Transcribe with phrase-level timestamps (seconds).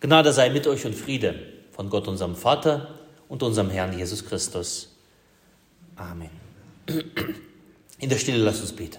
[0.00, 1.34] Gnade sei mit euch und Friede
[1.72, 2.94] von Gott, unserem Vater
[3.28, 4.96] und unserem Herrn Jesus Christus.
[5.96, 6.30] Amen.
[7.98, 8.98] In der Stille lasst uns beten.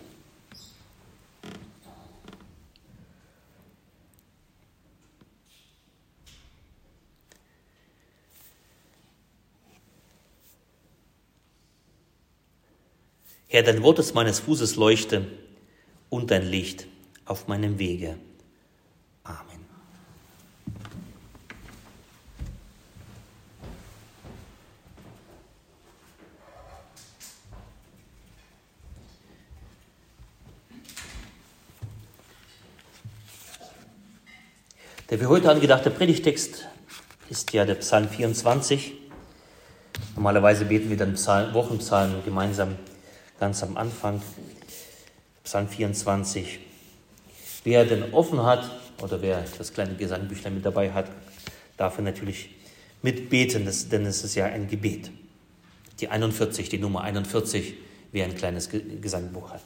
[13.52, 15.26] Herr, dein Wort ist meines Fußes Leuchte
[16.09, 16.86] und dein Licht
[17.26, 18.20] auf meinem Wege.
[19.23, 19.59] Amen.
[35.09, 36.68] Der für heute angedachte Predigtext
[37.31, 38.94] ist ja der Psalm 24.
[40.13, 42.76] Normalerweise beten wir dann Psalm, Wochenpsalmen gemeinsam
[43.40, 44.22] ganz am Anfang,
[45.44, 46.59] Psalm 24.
[47.63, 48.70] Wer denn offen hat
[49.02, 51.10] oder wer das kleine Gesangbüchlein mit dabei hat,
[51.76, 52.52] darf er natürlich
[53.02, 55.10] mitbeten, denn es ist ja ein Gebet.
[56.01, 57.73] Die 41, die Nummer 41,
[58.12, 59.63] wer ein kleines Gesangbuch hat.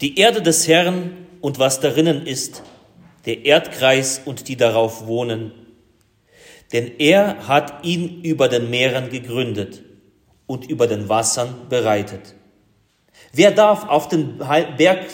[0.00, 2.62] Die Erde des Herrn und was darinnen ist,
[3.26, 5.52] der Erdkreis und die darauf wohnen.
[6.72, 9.82] Denn er hat ihn über den Meeren gegründet
[10.46, 12.34] und über den Wassern bereitet.
[13.32, 15.06] Wer darf auf den Berg,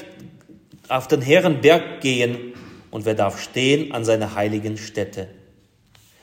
[0.88, 2.54] auf den Herrenberg gehen
[2.90, 5.28] und wer darf stehen an seiner heiligen Stätte?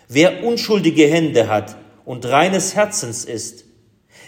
[0.08, 3.66] Wer unschuldige Hände hat und reines Herzens ist,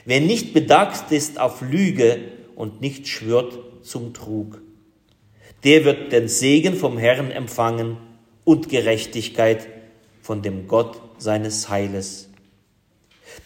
[0.06, 2.20] wer nicht bedacht ist auf Lüge
[2.56, 4.62] und nicht schwört zum Trug,
[5.66, 7.98] der wird den Segen vom Herrn empfangen
[8.44, 9.68] und Gerechtigkeit
[10.22, 12.30] von dem Gott seines Heiles.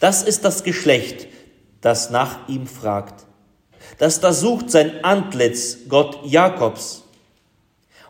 [0.02, 1.28] Das ist das Geschlecht,
[1.82, 3.26] das nach ihm fragt,
[3.98, 7.06] das da sucht sein Antlitz, Gott Jakobs.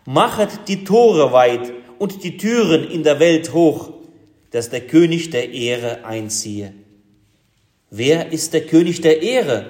[0.05, 3.91] Machet die Tore weit und die Türen in der Welt hoch,
[4.49, 6.73] dass der König der Ehre einziehe.
[7.91, 9.67] Wer ist der König der Ehre?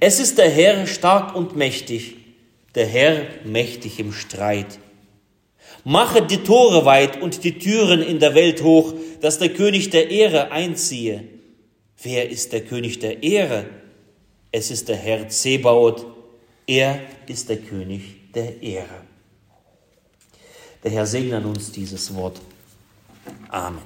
[0.00, 2.16] Es ist der Herr stark und mächtig,
[2.76, 4.78] der Herr mächtig im Streit.
[5.82, 10.10] Machet die Tore weit und die Türen in der Welt hoch, dass der König der
[10.10, 11.24] Ehre einziehe.
[12.02, 13.64] Wer ist der König der Ehre?
[14.52, 16.04] Es ist der Herr Zebaoth.
[16.66, 19.02] Er ist der König der Ehre.
[20.84, 22.40] Der Herr segne uns dieses Wort.
[23.48, 23.80] Amen.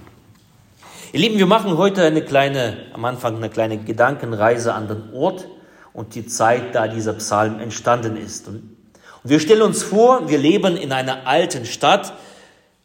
[1.12, 5.48] Ihr Lieben, wir machen heute eine kleine, am Anfang eine kleine Gedankenreise an den Ort
[5.92, 8.48] und die Zeit, da dieser Psalm entstanden ist.
[8.48, 8.76] Und
[9.22, 12.14] wir stellen uns vor, wir leben in einer alten Stadt,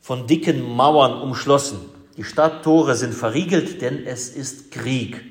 [0.02, 1.80] von dicken Mauern umschlossen.
[2.18, 5.24] Die Stadttore sind verriegelt, denn es ist Krieg.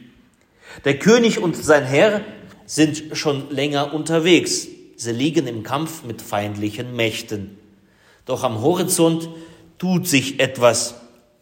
[0.85, 2.23] Der König und sein Herr
[2.67, 4.67] sind schon länger unterwegs.
[4.97, 7.59] Sie liegen im Kampf mit feindlichen Mächten.
[8.27, 9.29] Doch am Horizont
[9.79, 10.97] tut sich etwas.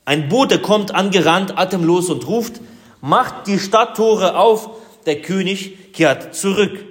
[0.05, 2.61] Ein Bote kommt angerannt, atemlos und ruft,
[3.00, 4.71] macht die Stadttore auf,
[5.06, 6.84] der König kehrt zurück.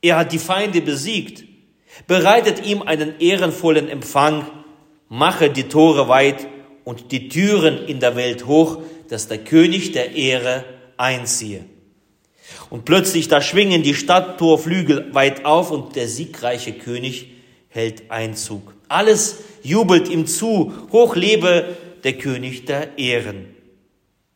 [0.00, 1.44] Er hat die Feinde besiegt,
[2.06, 4.46] bereitet ihm einen ehrenvollen Empfang,
[5.08, 6.46] mache die Tore weit
[6.84, 10.64] und die Türen in der Welt hoch, dass der König der Ehre
[10.96, 11.64] einziehe.
[12.70, 17.28] Und plötzlich da schwingen die Stadttorflügel weit auf und der siegreiche König
[17.68, 18.74] hält Einzug.
[18.88, 23.54] Alles jubelt ihm zu, hoch lebe der König der Ehren.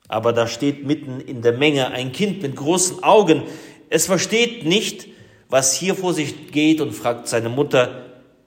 [0.09, 3.43] Aber da steht mitten in der Menge ein Kind mit großen Augen.
[3.91, 5.07] Es versteht nicht,
[5.49, 8.05] was hier vor sich geht und fragt seine Mutter,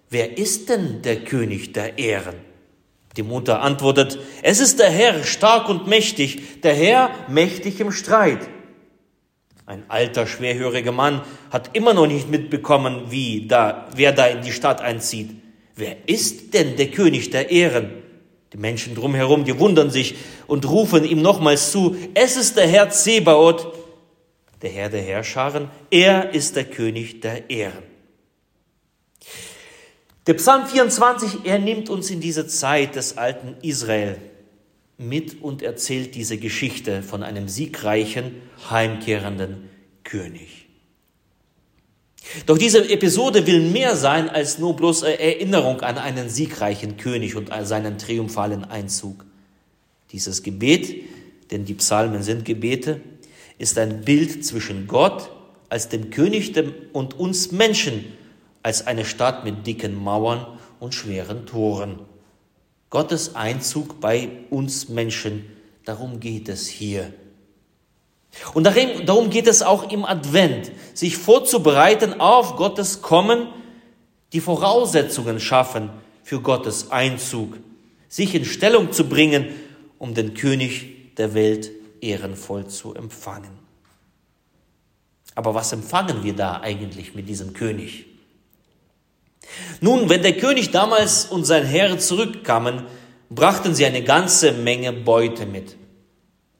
[0.10, 2.36] wer ist denn der König der Ehren?
[3.18, 8.48] Die Mutter antwortet, es ist der Herr, stark und mächtig, der Herr mächtig im Streit.
[9.66, 14.52] Ein alter, schwerhöriger Mann hat immer noch nicht mitbekommen, wie da, wer da in die
[14.52, 15.32] Stadt einzieht.
[15.76, 17.92] Wer ist denn der König der Ehren?
[18.54, 20.16] Die Menschen drumherum, die wundern sich
[20.48, 23.81] und rufen ihm nochmals zu, es ist der Herr Zebaoth,
[24.62, 27.84] der Herr der Herrscharen, er ist der König der Ehren.
[30.28, 34.18] Der Psalm 24, er nimmt uns in diese Zeit des alten Israel
[34.98, 38.36] mit und erzählt diese Geschichte von einem siegreichen,
[38.70, 39.70] heimkehrenden
[40.04, 40.68] König.
[42.46, 47.50] Doch diese Episode will mehr sein als nur bloß Erinnerung an einen siegreichen König und
[47.64, 49.26] seinen triumphalen Einzug.
[50.12, 51.04] Dieses Gebet,
[51.50, 53.02] denn die Psalmen sind Gebete,
[53.62, 55.30] ist ein Bild zwischen Gott
[55.70, 56.54] als dem König
[56.94, 58.06] und uns Menschen,
[58.64, 60.48] als eine Stadt mit dicken Mauern
[60.80, 62.00] und schweren Toren.
[62.90, 65.46] Gottes Einzug bei uns Menschen,
[65.86, 67.14] darum geht es hier.
[68.56, 73.48] Und darum geht es auch im Advent, sich vorzubereiten auf Gottes Kommen,
[74.34, 75.92] die Voraussetzungen schaffen
[76.24, 77.58] für Gottes Einzug,
[78.10, 79.50] sich in Stellung zu bringen,
[80.00, 83.60] um den König der Welt ehrenvoll zu empfangen.
[85.36, 88.06] Aber was empfangen wir da eigentlich mit diesem König?
[89.80, 92.86] Nun, wenn der König damals und sein Herr zurückkamen,
[93.30, 95.78] brachten sie eine ganze Menge Beute mit.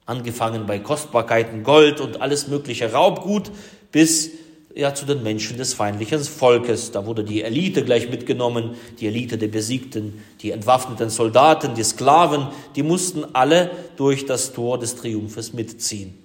[0.06, 3.50] Angefangen bei Kostbarkeiten, Gold und alles mögliche Raubgut
[3.92, 4.30] bis
[4.74, 6.92] ja, zu den Menschen des feindlichen Volkes.
[6.92, 12.48] Da wurde die Elite gleich mitgenommen, die Elite der Besiegten, die entwaffneten Soldaten, die Sklaven,
[12.76, 16.18] die mussten alle durch das Tor des Triumphes mitziehen.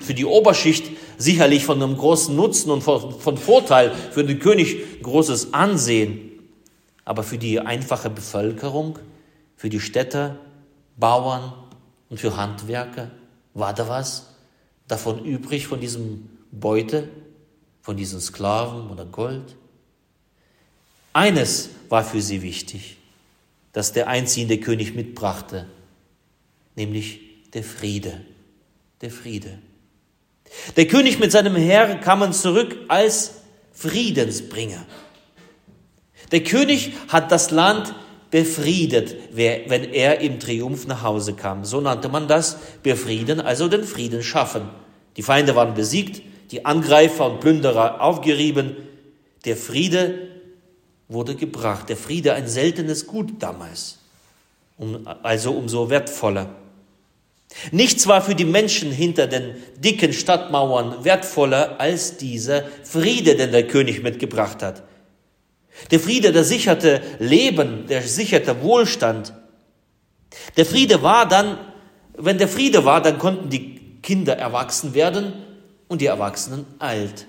[0.00, 5.54] Für die Oberschicht sicherlich von einem großen Nutzen und von Vorteil, für den König großes
[5.54, 6.32] Ansehen,
[7.04, 8.98] aber für die einfache Bevölkerung,
[9.56, 10.36] für die Städter,
[10.96, 11.54] Bauern
[12.10, 13.10] und für Handwerker,
[13.54, 14.34] war da was
[14.86, 17.08] davon übrig, von diesem Beute,
[17.88, 19.56] von diesen Sklaven oder Gold?
[21.14, 22.98] Eines war für sie wichtig,
[23.72, 25.64] das der einziehende König mitbrachte,
[26.76, 27.20] nämlich
[27.54, 28.20] der Friede,
[29.00, 29.58] der Friede.
[30.76, 33.36] Der König mit seinem Heer kamen zurück als
[33.72, 34.84] Friedensbringer.
[36.30, 37.94] Der König hat das Land
[38.30, 41.64] befriedet, wenn er im Triumph nach Hause kam.
[41.64, 44.68] So nannte man das befrieden, also den Frieden schaffen.
[45.16, 48.76] Die Feinde waren besiegt, die Angreifer und Plünderer aufgerieben.
[49.44, 50.28] Der Friede
[51.08, 51.88] wurde gebracht.
[51.88, 53.98] Der Friede ein seltenes Gut damals,
[55.22, 56.54] also umso wertvoller.
[57.72, 63.66] Nichts war für die Menschen hinter den dicken Stadtmauern wertvoller als dieser Friede, den der
[63.66, 64.82] König mitgebracht hat.
[65.90, 69.32] Der Friede, der sicherte Leben, der sicherte Wohlstand.
[70.56, 71.58] Der Friede war dann,
[72.16, 75.32] wenn der Friede war, dann konnten die Kinder erwachsen werden
[75.88, 77.26] und die Erwachsenen alt.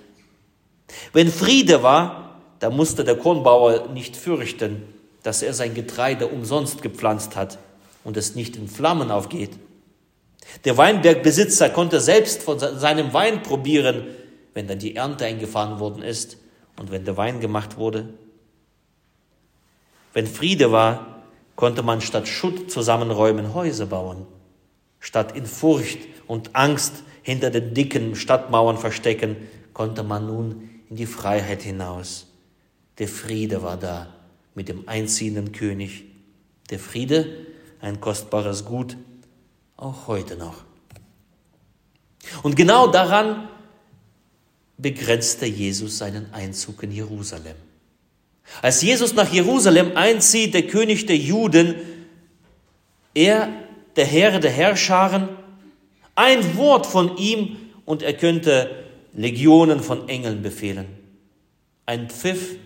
[1.13, 4.83] Wenn Friede war, da musste der Kornbauer nicht fürchten,
[5.23, 7.57] dass er sein Getreide umsonst gepflanzt hat
[8.03, 9.51] und es nicht in Flammen aufgeht.
[10.65, 14.07] Der Weinbergbesitzer konnte selbst von seinem Wein probieren,
[14.53, 16.37] wenn dann die Ernte eingefahren worden ist
[16.77, 18.09] und wenn der Wein gemacht wurde.
[20.13, 21.23] Wenn Friede war,
[21.55, 24.25] konnte man statt Schutt zusammenräumen Häuser bauen,
[24.99, 29.35] statt in Furcht und Angst hinter den dicken Stadtmauern verstecken,
[29.73, 32.25] konnte man nun in die Freiheit hinaus.
[32.97, 34.15] Der Friede war da
[34.55, 36.05] mit dem einziehenden König.
[36.71, 37.45] Der Friede,
[37.81, 38.97] ein kostbares Gut,
[39.77, 40.63] auch heute noch.
[42.41, 43.47] Und genau daran
[44.79, 47.55] begrenzte Jesus seinen Einzug in Jerusalem.
[48.63, 51.75] Als Jesus nach Jerusalem einzieht, der König der Juden,
[53.13, 53.49] er,
[53.95, 55.29] der Herr der Herrscharen,
[56.19, 57.55] ein Wort von ihm
[57.85, 58.69] und er könnte
[59.13, 60.85] Legionen von Engeln befehlen.
[61.85, 62.57] Ein Pfiff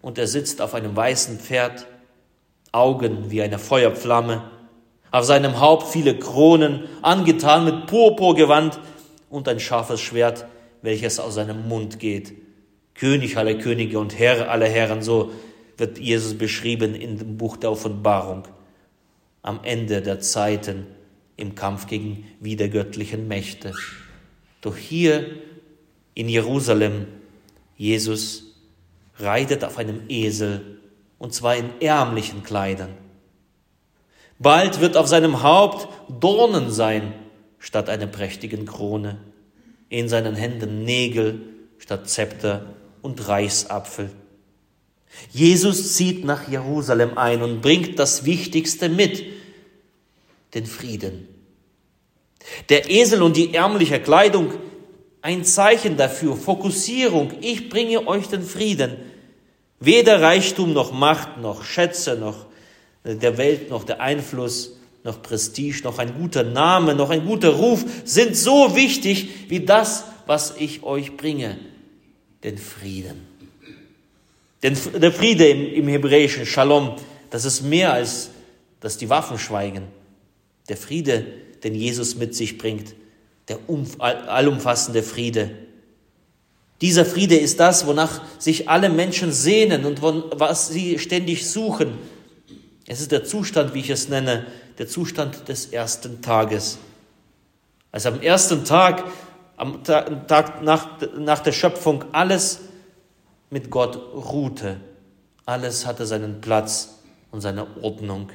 [0.00, 1.86] und er sitzt auf einem weißen Pferd,
[2.72, 4.50] Augen wie eine Feuerflamme,
[5.10, 8.80] auf seinem Haupt viele Kronen, angetan mit Purpurgewand
[9.28, 10.46] und ein scharfes Schwert,
[10.80, 12.32] welches aus seinem Mund geht.
[12.94, 15.30] König aller Könige und Herr aller Herren, so
[15.76, 18.44] wird Jesus beschrieben in dem Buch der Offenbarung.
[19.42, 20.86] Am Ende der Zeiten
[21.36, 23.72] im Kampf gegen wiedergöttlichen Mächte.
[24.60, 25.26] Doch hier
[26.14, 27.06] in Jerusalem,
[27.76, 28.44] Jesus
[29.18, 30.80] reitet auf einem Esel
[31.18, 32.94] und zwar in ärmlichen Kleidern.
[34.38, 35.88] Bald wird auf seinem Haupt
[36.20, 37.14] Dornen sein
[37.58, 39.18] statt einer prächtigen Krone,
[39.88, 41.40] in seinen Händen Nägel
[41.78, 44.10] statt Zepter und Reichsapfel.
[45.30, 49.24] Jesus zieht nach Jerusalem ein und bringt das Wichtigste mit,
[50.54, 51.28] den Frieden.
[52.68, 54.52] Der Esel und die ärmliche Kleidung,
[55.22, 58.96] ein Zeichen dafür, Fokussierung, ich bringe euch den Frieden.
[59.80, 62.46] Weder Reichtum noch Macht noch Schätze noch
[63.04, 67.84] der Welt noch der Einfluss, noch Prestige, noch ein guter Name, noch ein guter Ruf
[68.04, 71.58] sind so wichtig wie das, was ich euch bringe,
[72.42, 73.26] den Frieden.
[74.62, 76.96] Denn der Friede im, im Hebräischen, Shalom,
[77.28, 78.30] das ist mehr als,
[78.80, 79.82] dass die Waffen schweigen.
[80.68, 81.26] Der Friede,
[81.62, 82.94] den Jesus mit sich bringt,
[83.48, 83.58] der
[84.26, 85.50] allumfassende Friede.
[86.80, 91.98] Dieser Friede ist das, wonach sich alle Menschen sehnen und was sie ständig suchen.
[92.86, 94.46] Es ist der Zustand, wie ich es nenne,
[94.78, 96.78] der Zustand des ersten Tages.
[97.92, 99.04] Als am ersten Tag,
[99.56, 102.60] am Tag nach, nach der Schöpfung, alles
[103.50, 104.80] mit Gott ruhte.
[105.46, 106.98] Alles hatte seinen Platz
[107.30, 108.30] und seine Ordnung.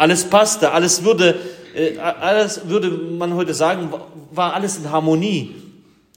[0.00, 1.38] Alles passte, alles würde,
[1.74, 3.92] äh, alles würde man heute sagen,
[4.30, 5.54] war alles in Harmonie.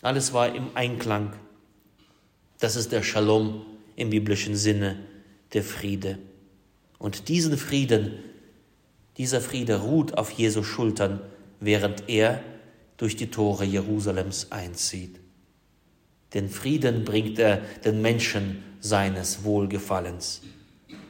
[0.01, 1.33] Alles war im Einklang.
[2.61, 3.65] Das ist der Shalom
[3.97, 4.99] im biblischen Sinne,
[5.51, 6.17] der Friede.
[6.97, 8.19] Und diesen Frieden,
[9.17, 11.19] dieser Friede ruht auf Jesu Schultern,
[11.59, 12.39] während er
[12.95, 15.19] durch die Tore Jerusalems einzieht.
[16.33, 20.39] Den Frieden bringt er den Menschen seines Wohlgefallens.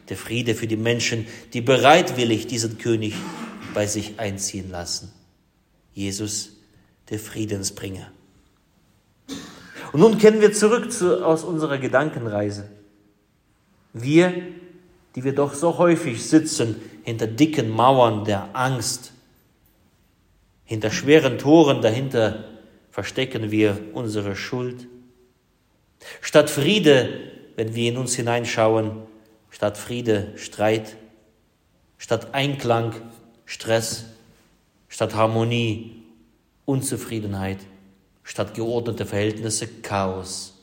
[0.09, 3.13] Der Friede für die Menschen, die bereitwillig diesen König
[3.73, 5.11] bei sich einziehen lassen.
[5.93, 6.57] Jesus,
[7.09, 8.11] der Friedensbringer.
[9.91, 12.69] Und nun kehren wir zurück zu, aus unserer Gedankenreise.
[13.93, 14.33] Wir,
[15.15, 19.13] die wir doch so häufig sitzen hinter dicken Mauern der Angst,
[20.65, 22.45] hinter schweren Toren dahinter
[22.89, 24.87] verstecken wir unsere Schuld.
[26.21, 29.02] Statt Friede, wenn wir in uns hineinschauen,
[29.53, 30.97] statt Friede Streit,
[31.99, 32.95] statt Einklang
[33.45, 34.05] Stress,
[34.89, 36.03] statt Harmonie
[36.65, 37.59] Unzufriedenheit,
[38.23, 40.55] statt geordnete Verhältnisse Chaos.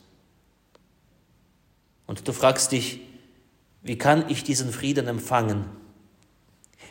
[2.05, 2.99] Und du fragst dich,
[3.81, 5.65] wie kann ich diesen Frieden empfangen?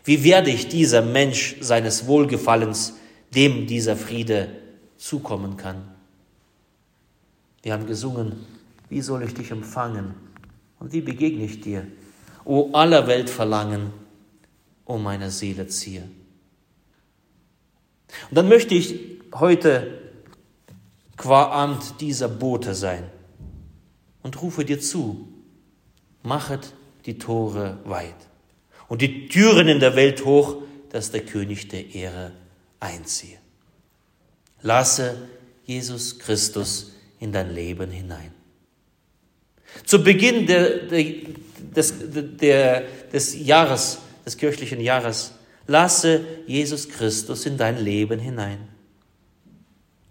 [0.03, 2.95] Wie werde ich dieser Mensch seines Wohlgefallens,
[3.35, 4.49] dem dieser Friede
[4.97, 5.87] zukommen kann?
[7.63, 8.47] Wir haben gesungen,
[8.89, 10.30] wie soll ich dich empfangen?
[10.81, 11.87] Und wie begegne ich dir?
[12.45, 13.93] O aller Welt Verlangen,
[14.87, 16.09] o meine Seele ziehe.
[18.29, 20.01] Und dann möchte ich heute
[21.17, 23.05] qua Amt dieser Bote sein
[24.23, 25.29] und rufe dir zu,
[26.23, 26.75] machet
[27.07, 28.17] die Tore weit
[28.89, 32.33] und die Türen in der Welt hoch, dass der König der Ehre
[32.81, 33.39] einziehe.
[34.63, 35.29] Lasse
[35.65, 38.40] Jesus Christus in dein Leben hinein.
[39.85, 41.05] Zu Beginn der, der,
[41.77, 41.95] des,
[42.41, 45.33] der, des Jahres, des kirchlichen Jahres,
[45.67, 48.59] lasse Jesus Christus in dein Leben hinein.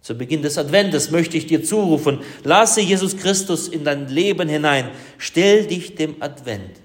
[0.02, 4.90] Zu Beginn des Adventes möchte ich dir zurufen, lasse Jesus Christus in dein Leben hinein,
[5.18, 6.80] stell dich dem Advent.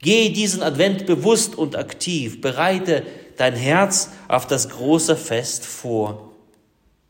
[0.00, 3.02] Geh diesen Advent bewusst und aktiv, bereite
[3.36, 6.32] dein Herz auf das große Fest vor.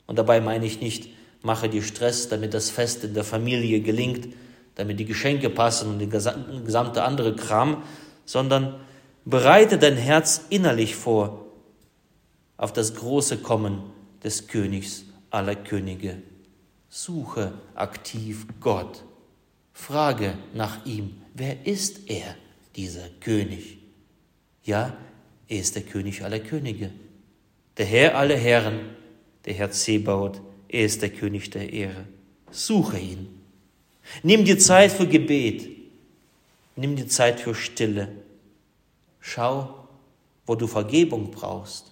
[0.06, 1.10] Und dabei meine ich nicht,
[1.42, 4.28] mache dir Stress, damit das Fest in der Familie gelingt,
[4.78, 6.06] damit die Geschenke passen und der
[6.64, 7.82] gesamte andere Kram,
[8.24, 8.80] sondern
[9.24, 11.46] bereite dein Herz innerlich vor
[12.56, 13.82] auf das große Kommen
[14.22, 16.22] des Königs aller Könige.
[16.88, 19.04] Suche aktiv Gott.
[19.72, 22.36] Frage nach ihm, wer ist er,
[22.76, 23.78] dieser König?
[24.62, 24.96] Ja,
[25.48, 26.90] er ist der König aller Könige,
[27.78, 28.80] der Herr aller Herren,
[29.44, 32.04] der Herr Zebaut, er ist der König der Ehre.
[32.50, 33.37] Suche ihn.
[34.22, 35.68] Nimm dir Zeit für Gebet.
[36.76, 38.08] Nimm dir Zeit für Stille.
[39.20, 39.88] Schau,
[40.46, 41.86] wo du Vergebung brauchst.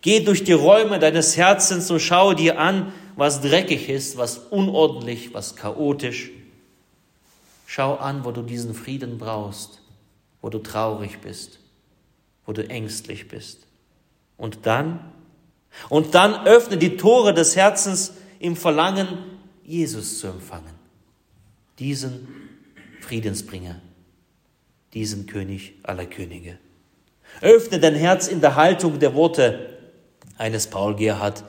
[0.00, 5.34] Geh durch die Räume deines Herzens und schau dir an, was dreckig ist, was unordentlich,
[5.34, 6.30] was chaotisch.
[7.66, 9.80] Schau an, wo du diesen Frieden brauchst,
[10.40, 11.58] wo du traurig bist,
[12.46, 13.66] wo du ängstlich bist.
[14.36, 15.12] Und dann,
[15.88, 19.18] und dann öffne die Tore des Herzens im Verlangen,
[19.64, 20.81] Jesus zu empfangen.
[21.78, 22.28] Diesen
[23.00, 23.80] Friedensbringer,
[24.94, 26.58] diesen König aller Könige.
[27.40, 29.78] Öffne dein Herz in der Haltung der Worte
[30.36, 31.44] eines Paul Gerhard.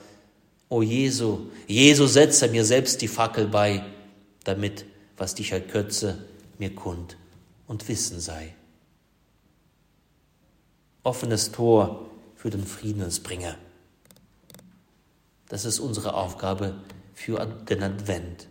[0.68, 3.84] O Jesu, Jesu, setze mir selbst die Fackel bei,
[4.44, 6.24] damit, was dich erkürze,
[6.58, 7.16] mir kund
[7.66, 8.54] und Wissen sei.
[11.02, 13.56] Offenes Tor für den Friedensbringer.
[15.48, 16.74] Das ist unsere Aufgabe
[17.14, 18.48] für den Advent.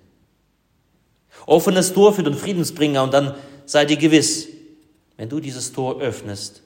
[1.45, 3.35] Offenes Tor für den Friedensbringer und dann
[3.65, 4.47] sei dir gewiss,
[5.17, 6.61] wenn du dieses Tor öffnest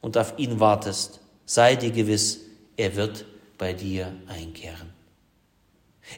[0.00, 2.40] und auf ihn wartest, sei dir gewiss,
[2.76, 3.24] er wird
[3.58, 4.92] bei dir einkehren.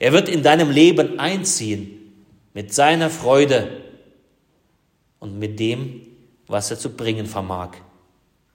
[0.00, 2.12] Er wird in deinem Leben einziehen
[2.54, 3.82] mit seiner Freude
[5.20, 6.06] und mit dem,
[6.46, 7.76] was er zu bringen vermag,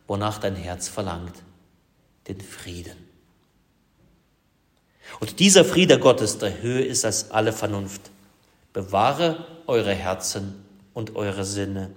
[0.07, 1.36] wonach dein Herz verlangt,
[2.27, 2.98] den Frieden.
[5.19, 8.11] Und dieser Friede Gottes, der höher ist als alle Vernunft,
[8.74, 11.92] bewahre eure Herzen und eure Sinne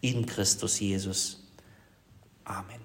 [0.00, 1.46] in Christus Jesus.
[2.44, 2.79] Amen.